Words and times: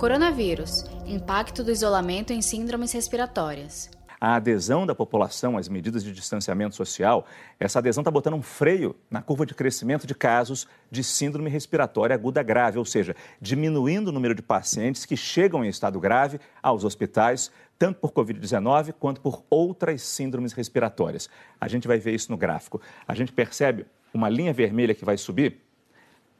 Coronavírus 0.00 0.86
Impacto 1.06 1.62
do 1.62 1.70
isolamento 1.70 2.32
em 2.32 2.40
síndromes 2.40 2.90
respiratórias. 2.90 3.90
A 4.18 4.36
adesão 4.36 4.86
da 4.86 4.94
população 4.94 5.58
às 5.58 5.68
medidas 5.68 6.02
de 6.02 6.10
distanciamento 6.10 6.74
social, 6.74 7.26
essa 7.58 7.80
adesão 7.80 8.00
está 8.00 8.10
botando 8.10 8.32
um 8.32 8.40
freio 8.40 8.96
na 9.10 9.20
curva 9.20 9.44
de 9.44 9.54
crescimento 9.54 10.06
de 10.06 10.14
casos 10.14 10.66
de 10.90 11.04
síndrome 11.04 11.50
respiratória 11.50 12.14
aguda 12.14 12.42
grave, 12.42 12.78
ou 12.78 12.84
seja, 12.86 13.14
diminuindo 13.42 14.08
o 14.08 14.12
número 14.12 14.34
de 14.34 14.40
pacientes 14.40 15.04
que 15.04 15.18
chegam 15.18 15.62
em 15.62 15.68
estado 15.68 16.00
grave 16.00 16.40
aos 16.62 16.82
hospitais, 16.82 17.52
tanto 17.78 18.00
por 18.00 18.10
Covid-19 18.10 18.94
quanto 18.98 19.20
por 19.20 19.44
outras 19.50 20.00
síndromes 20.00 20.54
respiratórias. 20.54 21.28
A 21.60 21.68
gente 21.68 21.86
vai 21.86 21.98
ver 21.98 22.14
isso 22.14 22.32
no 22.32 22.38
gráfico. 22.38 22.80
A 23.06 23.14
gente 23.14 23.32
percebe 23.32 23.84
uma 24.14 24.30
linha 24.30 24.54
vermelha 24.54 24.94
que 24.94 25.04
vai 25.04 25.18
subir. 25.18 25.60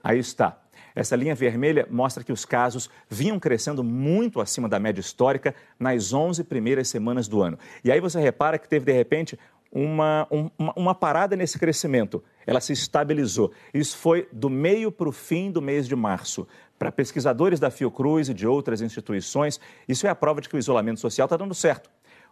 Aí 0.02 0.18
está. 0.18 0.58
Essa 0.94 1.16
linha 1.16 1.34
vermelha 1.34 1.86
mostra 1.90 2.24
que 2.24 2.32
os 2.32 2.44
casos 2.44 2.90
vinham 3.08 3.38
crescendo 3.38 3.82
muito 3.84 4.40
acima 4.40 4.68
da 4.68 4.78
média 4.78 5.00
histórica 5.00 5.54
nas 5.78 6.12
11 6.12 6.44
primeiras 6.44 6.88
semanas 6.88 7.28
do 7.28 7.42
ano. 7.42 7.58
E 7.84 7.90
aí 7.90 8.00
você 8.00 8.20
repara 8.20 8.58
que 8.58 8.68
teve, 8.68 8.86
de 8.86 8.92
repente, 8.92 9.38
uma, 9.72 10.26
uma, 10.30 10.72
uma, 10.76 10.94
parada 10.94 11.36
nesse 11.36 11.58
crescimento. 11.58 12.22
Ela 12.46 12.60
se 12.60 12.72
estabilizou. 12.72 13.52
Isso 13.72 13.96
foi 13.96 14.28
do 14.32 14.50
meio 14.50 14.90
para 14.90 15.08
o 15.08 15.12
fim 15.12 15.50
do 15.50 15.62
mês 15.62 15.86
de 15.86 15.94
março. 15.94 16.46
Para 16.78 16.90
pesquisadores 16.90 17.60
da 17.60 17.70
Fiocruz 17.70 18.28
e 18.28 18.34
de 18.34 18.46
outras 18.46 18.80
instituições, 18.80 19.60
isso 19.86 20.06
é 20.06 20.10
a 20.10 20.14
prova 20.14 20.40
de 20.40 20.48
que 20.48 20.56
o 20.56 20.58
isolamento 20.58 20.98
social 20.98 21.26
está 21.26 21.36
dando 21.36 21.54
certo. 21.54 21.90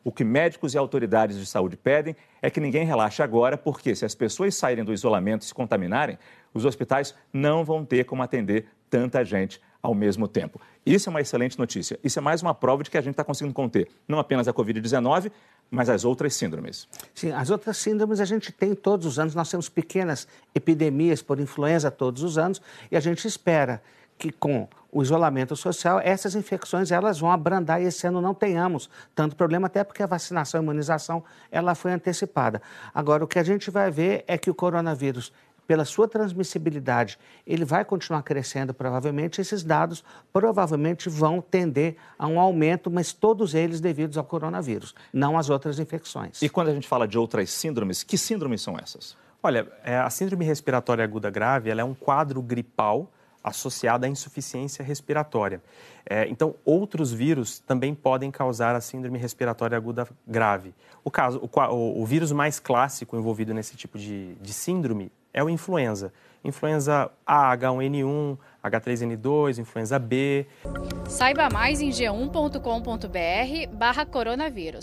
O 0.09 0.11
que 0.11 0.25
médicos 0.25 0.73
e 0.73 0.79
autoridades 0.79 1.37
de 1.37 1.45
saúde 1.45 1.77
pedem 1.77 2.17
é 2.41 2.49
que 2.49 2.61
ninguém 2.61 2.87
relaxe 2.87 3.23
agora, 3.23 3.59
porque 3.59 3.95
se 3.95 4.07
as 4.07 4.15
pessoas 4.15 4.55
saírem 4.55 4.83
do 4.83 4.91
isolamento 4.91 5.43
e 5.43 5.45
se 5.45 5.53
contaminarem, 5.53 6.19
os 6.55 6.65
hospitais 6.65 7.15
não 7.31 7.63
vão 7.63 7.85
ter 7.85 8.05
como 8.05 8.23
atender 8.23 8.69
tanta 8.89 9.23
gente 9.23 9.61
ao 9.83 9.95
mesmo 9.95 10.27
tempo. 10.27 10.59
Isso 10.87 11.11
é 11.11 11.11
uma 11.11 11.21
excelente 11.21 11.59
notícia. 11.59 12.01
Isso 12.03 12.19
é 12.19 12.23
mais 12.23 12.41
uma 12.41 12.55
prova 12.55 12.83
de 12.83 12.89
que 12.89 12.97
a 12.97 13.03
gente 13.03 13.11
está 13.11 13.23
conseguindo 13.23 13.53
conter 13.53 13.87
não 14.09 14.19
apenas 14.19 14.49
a 14.49 14.55
Covid-19, 14.55 15.31
mas 15.71 15.91
as 15.91 16.07
outras 16.07 16.35
síndromes. 16.35 16.89
Sim, 17.15 17.33
as 17.33 17.51
outras 17.51 17.77
síndromes 17.77 18.19
a 18.19 18.25
gente 18.25 18.51
tem 18.51 18.75
todos 18.75 19.05
os 19.05 19.19
anos. 19.19 19.35
Nós 19.35 19.51
temos 19.51 19.69
pequenas 19.69 20.27
epidemias 20.55 21.21
por 21.21 21.39
influenza 21.39 21.91
todos 21.91 22.23
os 22.23 22.39
anos 22.39 22.63
e 22.91 22.97
a 22.97 23.01
gente 23.01 23.29
espera 23.29 23.83
que 24.19 24.33
com 24.33 24.69
o 24.91 25.03
isolamento 25.03 25.55
social, 25.55 26.01
essas 26.01 26.35
infecções 26.35 26.91
elas 26.91 27.21
vão 27.21 27.31
abrandar 27.31 27.81
e 27.81 27.85
esse 27.85 28.07
ano 28.07 28.21
não 28.21 28.35
tenhamos 28.35 28.89
tanto 29.15 29.37
problema, 29.37 29.67
até 29.67 29.85
porque 29.85 30.03
a 30.03 30.07
vacinação 30.07 30.59
e 30.59 30.63
a 30.63 30.65
imunização 30.65 31.23
ela 31.51 31.75
foi 31.75 31.93
antecipada. 31.93 32.61
Agora, 32.95 33.23
o 33.23 33.27
que 33.27 33.39
a 33.39 33.43
gente 33.43 33.71
vai 33.71 33.91
ver 33.91 34.25
é 34.27 34.39
que 34.39 34.51
o 34.51 34.55
coronavírus 34.55 35.33
pela 35.69 35.85
sua 35.85 36.09
transmissibilidade, 36.09 37.19
ele 37.47 37.63
vai 37.63 37.85
continuar 37.85 38.23
crescendo 38.23 38.73
provavelmente. 38.73 39.39
Esses 39.39 39.63
dados 39.63 40.03
provavelmente 40.33 41.11
vão 41.11 41.43
tender 41.43 41.97
a 42.19 42.27
um 42.27 42.41
aumento, 42.41 42.91
mas 42.91 43.13
todos 43.13 43.55
eles 43.55 43.79
devidos 43.79 44.17
ao 44.17 44.25
coronavírus, 44.25 44.95
não 45.13 45.37
às 45.37 45.51
outras 45.51 45.79
infecções. 45.79 46.41
E 46.41 46.49
quando 46.49 46.69
a 46.69 46.75
gente 46.75 46.89
fala 46.89 47.07
de 47.07 47.19
outras 47.19 47.51
síndromes, 47.51 48.03
que 48.03 48.17
síndromes 48.17 48.63
são 48.63 48.79
essas? 48.83 49.15
Olha, 49.43 49.71
é, 49.85 49.99
a 49.99 50.09
síndrome 50.09 50.47
respiratória 50.47 51.05
aguda 51.05 51.29
grave 51.29 51.69
é 51.71 51.85
um 51.85 51.95
quadro 51.95 52.41
gripal 52.41 53.13
associado 53.49 54.07
à 54.07 54.09
insuficiência 54.09 54.85
respiratória. 54.85 55.63
É, 56.09 56.27
então, 56.29 56.55
outros 56.65 57.13
vírus 57.13 57.59
também 57.59 57.95
podem 57.95 58.31
causar 58.31 58.75
a 58.75 58.81
síndrome 58.81 59.19
respiratória 59.19 59.77
aguda 59.77 60.09
grave. 60.27 60.75
O, 61.05 61.11
caso, 61.11 61.39
o, 61.39 62.03
o 62.03 62.07
vírus 62.07 62.33
mais 62.33 62.59
clássico 62.59 63.17
envolvido 63.17 63.53
nesse 63.53 63.77
tipo 63.77 63.99
de, 63.99 64.35
de 64.37 64.53
síndrome 64.53 65.13
é 65.33 65.43
o 65.43 65.51
influenza. 65.51 66.13
Influenza 66.45 67.11
A, 67.27 67.57
H1N1, 67.57 68.39
H3N2, 68.65 69.59
influenza 69.59 69.99
B. 69.99 70.47
Saiba 71.09 71.49
mais 71.51 71.81
em 71.81 71.91
g1.com.br 71.91 73.77
barra 73.77 74.07
coronavírus. 74.07 74.81